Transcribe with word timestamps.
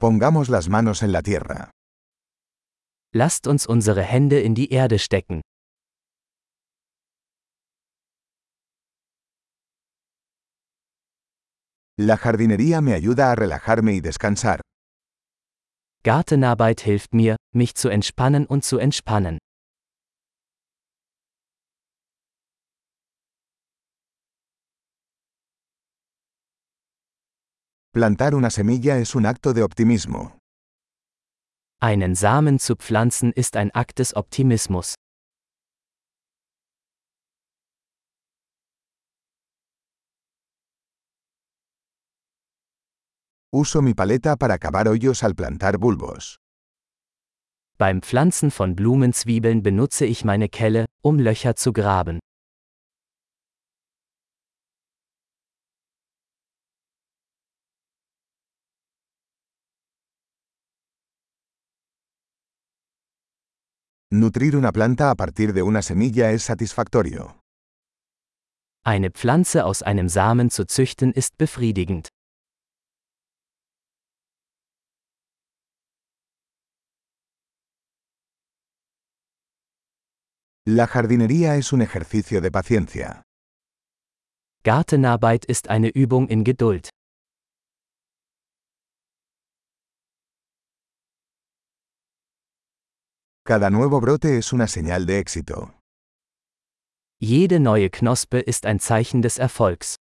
Pongamos 0.00 0.48
las 0.48 0.70
manos 0.70 1.02
en 1.02 1.12
la 1.12 1.20
tierra. 1.20 1.72
Lasst 3.12 3.46
uns 3.46 3.66
unsere 3.66 4.02
Hände 4.02 4.40
in 4.40 4.54
die 4.54 4.72
Erde 4.72 4.98
stecken. 4.98 5.42
La 11.98 12.16
jardinería 12.16 12.80
me 12.80 12.94
ayuda 12.94 13.30
a 13.30 13.34
relajarme 13.34 13.92
y 13.92 14.00
descansar. 14.00 14.62
Gartenarbeit 16.02 16.80
hilft 16.80 17.12
mir, 17.12 17.36
mich 17.54 17.74
zu 17.74 17.90
entspannen 17.90 18.46
und 18.46 18.64
zu 18.64 18.78
entspannen. 18.78 19.36
Plantar 27.92 28.36
una 28.36 28.50
semilla 28.50 28.98
es 28.98 29.16
un 29.16 29.26
acto 29.26 29.52
de 29.52 29.64
optimismo. 29.64 30.38
Einen 31.80 32.14
Samen 32.14 32.60
zu 32.60 32.76
pflanzen 32.76 33.32
ist 33.32 33.56
ein 33.56 33.72
Akt 33.74 33.98
des 33.98 34.14
Optimismus. 34.14 34.94
Uso 43.52 43.82
mi 43.82 43.94
paleta 43.94 44.36
para 44.36 44.58
cavar 44.58 44.86
hoyos 44.86 45.24
al 45.24 45.34
plantar 45.34 45.78
bulbos. 45.78 46.36
Beim 47.76 48.02
Pflanzen 48.02 48.52
von 48.52 48.76
Blumenzwiebeln 48.76 49.64
benutze 49.64 50.06
ich 50.06 50.24
meine 50.24 50.48
Kelle, 50.48 50.86
um 51.02 51.18
Löcher 51.18 51.56
zu 51.56 51.72
graben. 51.72 52.20
Nutrir 64.12 64.56
una 64.56 64.72
planta 64.72 65.12
a 65.12 65.14
partir 65.14 65.52
de 65.52 65.62
una 65.62 65.82
semilla 65.82 66.32
es 66.32 66.42
satisfactorio. 66.42 67.40
Eine 68.84 69.12
Pflanze 69.12 69.64
aus 69.64 69.82
einem 69.82 70.08
Samen 70.08 70.50
zu 70.50 70.66
züchten 70.66 71.12
ist 71.12 71.38
befriedigend. 71.38 72.08
La 80.66 80.88
jardinería 80.88 81.54
es 81.54 81.72
un 81.72 81.82
ejercicio 81.82 82.40
de 82.40 82.50
paciencia. 82.50 83.22
Gartenarbeit 84.64 85.44
ist 85.44 85.68
eine 85.68 85.88
Übung 85.88 86.26
in 86.26 86.42
Geduld. 86.42 86.90
Cada 93.50 93.68
nuevo 93.68 94.00
brote 94.00 94.38
es 94.38 94.52
una 94.52 94.68
señal 94.68 95.06
de 95.06 95.18
éxito. 95.18 95.74
Jede 97.20 97.58
neue 97.58 97.90
Knospe 97.90 98.38
ist 98.38 98.64
ein 98.64 98.78
Zeichen 98.78 99.22
des 99.22 99.40
Erfolgs. 99.40 99.96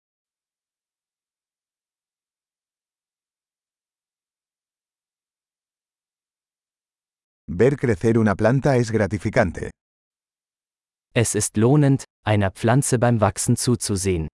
Ver 7.47 7.77
crecer 7.77 8.17
una 8.17 8.34
planta 8.34 8.78
es 8.78 8.91
gratificante. 8.91 9.70
Es 11.14 11.34
ist 11.34 11.58
lohnend, 11.58 12.05
einer 12.25 12.51
Pflanze 12.51 12.98
beim 12.98 13.20
Wachsen 13.20 13.56
zuzusehen. 13.56 14.29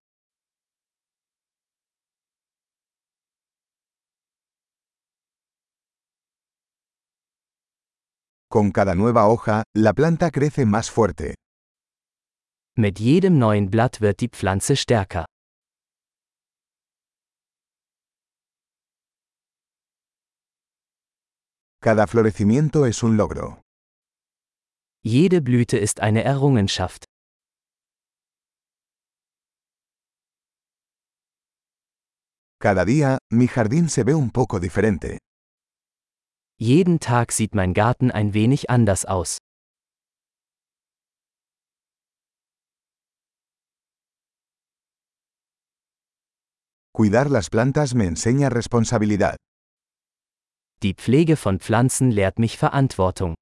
Con 8.53 8.73
cada 8.73 8.97
nueva 8.97 9.29
hoja, 9.29 9.63
la 9.77 9.93
planta 9.93 10.33
crece 10.33 10.67
más 10.67 10.91
fuerte. 10.91 11.35
Mit 12.77 12.99
jedem 12.99 13.39
neuen 13.39 13.71
Blatt 13.71 14.01
wird 14.01 14.19
die 14.21 14.29
Pflanze 14.29 14.75
stärker. 14.75 15.25
Cada 21.81 22.09
florecimiento 22.09 22.87
es 22.87 23.05
un 23.05 23.17
logro. 23.17 23.63
Jede 25.05 25.41
Blüte 25.41 25.79
ist 25.79 26.01
eine 26.01 26.25
Errungenschaft. 26.25 27.05
Cada 32.61 32.85
día, 32.85 33.19
mi 33.31 33.47
jardín 33.47 33.89
se 33.89 34.03
ve 34.03 34.15
un 34.15 34.31
poco 34.33 34.59
diferente. 34.59 35.19
Jeden 36.63 37.01
Tag 37.01 37.33
sieht 37.33 37.55
mein 37.55 37.73
Garten 37.73 38.11
ein 38.11 38.35
wenig 38.35 38.69
anders 38.69 39.07
aus. 39.07 39.39
Cuidar 46.93 47.31
las 47.31 47.49
plantas 47.49 47.95
me 47.95 48.05
enseña 48.05 48.51
responsabilidad. 48.51 49.37
Die 50.83 50.93
Pflege 50.93 51.39
von 51.39 51.61
Pflanzen 51.61 52.11
lehrt 52.11 52.39
mich 52.39 52.59
Verantwortung. 52.59 53.37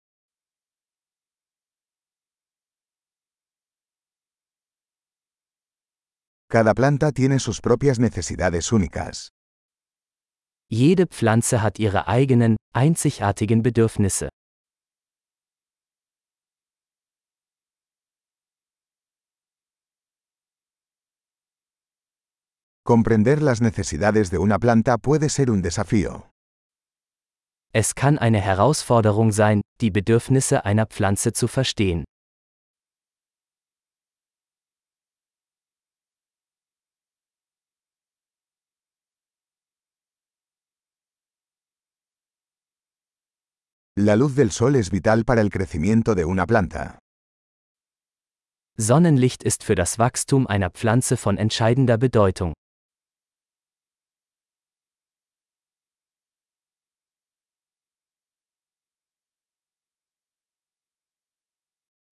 Cada 6.48 6.72
planta 6.72 7.10
tiene 7.10 7.40
sus 7.40 7.60
propias 7.60 7.98
necesidades 7.98 8.70
únicas. 8.70 9.30
Jede 10.70 11.06
Pflanze 11.06 11.62
hat 11.62 11.78
ihre 11.78 12.08
eigenen, 12.08 12.58
einzigartigen 12.74 13.62
Bedürfnisse. 13.62 14.28
Comprender 22.84 23.40
las 23.40 23.62
necesidades 23.62 24.30
de 24.30 24.38
una 24.38 24.58
planta 24.58 24.98
puede 24.98 25.30
ser 25.30 25.50
un 25.50 25.62
desafío. 25.62 26.30
Es 27.72 27.94
kann 27.94 28.18
eine 28.18 28.40
Herausforderung 28.40 29.32
sein, 29.32 29.62
die 29.80 29.90
Bedürfnisse 29.90 30.66
einer 30.66 30.86
Pflanze 30.86 31.32
zu 31.32 31.48
verstehen. 31.48 32.04
La 44.00 44.14
luz 44.14 44.36
del 44.36 44.52
sol 44.52 44.76
es 44.76 44.92
vital 44.92 45.24
para 45.24 45.40
el 45.40 45.50
crecimiento 45.50 46.14
de 46.14 46.24
una 46.24 46.46
planta. 46.46 47.00
Sonnenlicht 48.76 49.42
ist 49.42 49.64
für 49.64 49.74
das 49.74 49.98
Wachstum 49.98 50.46
einer 50.46 50.70
Pflanze 50.70 51.16
von 51.16 51.36
entscheidender 51.36 51.98
Bedeutung. 51.98 52.52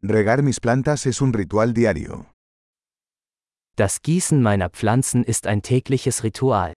Regar 0.01 0.41
mis 0.41 0.59
plantas 0.59 1.05
es 1.05 1.21
un 1.21 1.35
ritual 1.35 1.75
diario. 1.75 2.25
Das 3.75 4.01
Gießen 4.01 4.41
meiner 4.41 4.71
Pflanzen 4.71 5.23
ist 5.23 5.45
ein 5.45 5.61
tägliches 5.61 6.23
Ritual. 6.23 6.73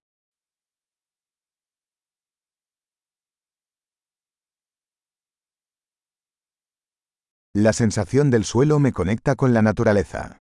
La 7.55 7.73
sensación 7.73 8.31
del 8.31 8.45
suelo 8.45 8.79
me 8.79 8.93
conecta 8.93 9.35
con 9.35 9.55
la 9.55 9.63
naturaleza. 9.63 10.39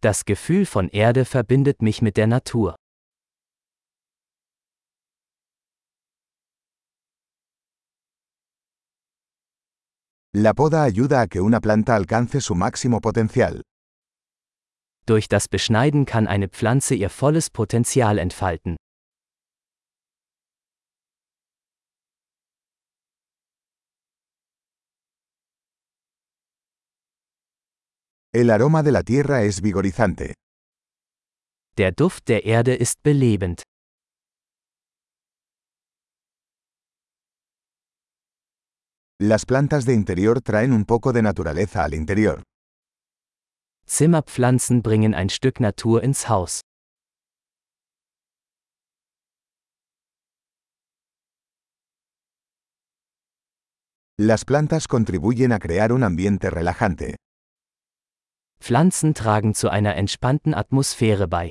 Das 0.00 0.24
Gefühl 0.24 0.66
von 0.66 0.88
Erde 0.88 1.24
verbindet 1.24 1.80
mich 1.80 2.02
mit 2.02 2.16
der 2.16 2.26
Natur. 2.26 2.74
La 10.32 10.54
poda 10.54 10.84
ayuda 10.84 11.22
a 11.22 11.26
que 11.26 11.40
una 11.40 11.60
planta 11.60 11.96
alcance 11.96 12.40
su 12.40 12.54
máximo 12.54 13.00
potencial. 13.00 13.62
Durch 15.06 15.28
das 15.28 15.48
Beschneiden 15.48 16.04
kann 16.06 16.26
eine 16.28 16.48
Pflanze 16.48 16.94
ihr 16.94 17.10
volles 17.10 17.50
Potenzial 17.50 18.18
entfalten. 18.18 18.76
El 28.32 28.50
aroma 28.50 28.84
de 28.84 28.92
la 28.92 29.02
tierra 29.02 29.42
es 29.42 29.60
vigorizante. 29.60 30.34
Der 31.76 31.90
Duft 31.90 32.28
der 32.28 32.44
Erde 32.46 32.76
ist 32.76 33.02
belebend. 33.02 33.62
Las 39.18 39.44
plantas 39.44 39.84
de 39.84 39.94
interior 39.94 40.40
traen 40.42 40.72
un 40.72 40.84
poco 40.84 41.12
de 41.12 41.22
naturaleza 41.22 41.82
al 41.82 41.92
interior. 41.92 42.44
Zimmerpflanzen 43.88 44.82
bringen 44.82 45.12
ein 45.12 45.28
Stück 45.28 45.58
Natur 45.58 46.04
ins 46.04 46.28
Haus. 46.28 46.60
Las 54.16 54.44
plantas 54.44 54.86
contribuyen 54.86 55.50
a 55.50 55.58
crear 55.58 55.92
un 55.92 56.04
ambiente 56.04 56.48
relajante. 56.48 57.16
Pflanzen 58.62 59.14
tragen 59.14 59.54
zu 59.54 59.70
einer 59.70 59.96
entspannten 59.96 60.54
Atmosphäre 60.54 61.26
bei. 61.26 61.50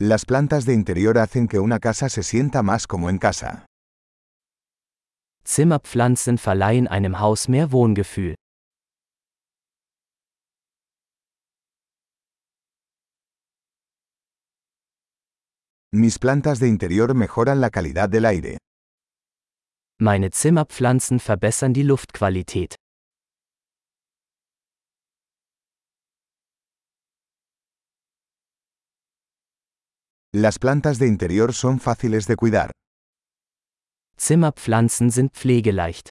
Las 0.00 0.24
plantas 0.26 0.64
de 0.64 0.72
interior 0.72 1.18
hacen 1.18 1.46
que 1.46 1.60
una 1.60 1.78
casa 1.78 2.08
se 2.08 2.22
sienta 2.22 2.62
más 2.62 2.86
como 2.86 3.08
en 3.08 3.18
casa. 3.18 3.66
Zimmerpflanzen 5.44 6.38
verleihen 6.38 6.88
einem 6.88 7.20
Haus 7.20 7.46
mehr 7.46 7.70
Wohngefühl. 7.70 8.34
Mis 15.92 16.18
plantas 16.18 16.58
de 16.58 16.68
interior 16.68 17.14
mejoran 17.14 17.60
la 17.60 17.70
calidad 17.70 18.08
del 18.08 18.24
aire. 18.24 18.58
Meine 20.04 20.32
Zimmerpflanzen 20.32 21.20
verbessern 21.20 21.74
die 21.74 21.84
Luftqualität. 21.84 22.74
Las 30.34 30.58
plantas 30.58 30.98
de 30.98 31.06
interior 31.06 31.52
son 31.52 31.78
fáciles 31.78 32.26
de 32.26 32.34
cuidar. 32.34 32.72
Zimmerpflanzen 34.16 35.10
sind 35.10 35.36
pflegeleicht. 35.36 36.08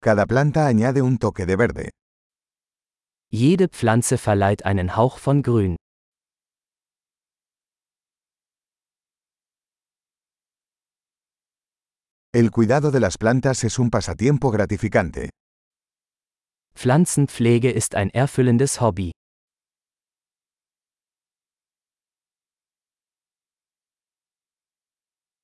Cada 0.00 0.26
planta 0.26 0.68
añade 0.68 1.02
un 1.02 1.18
toque 1.18 1.44
de 1.46 1.56
verde. 1.56 1.90
Jede 3.32 3.68
Pflanze 3.68 4.16
verleiht 4.16 4.64
einen 4.64 4.96
Hauch 4.96 5.18
von 5.18 5.42
Grün. 5.42 5.74
El 12.34 12.50
cuidado 12.50 12.90
de 12.90 12.98
las 12.98 13.16
plantas 13.16 13.62
es 13.62 13.78
un 13.78 13.90
pasatiempo 13.90 14.50
gratificante. 14.50 15.30
Pflanzenpflege 16.74 17.70
ist 17.70 17.94
ein 17.94 18.10
erfüllendes 18.12 18.80
Hobby. 18.80 19.12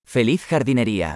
Feliz 0.05 0.45
jardinería. 0.51 1.15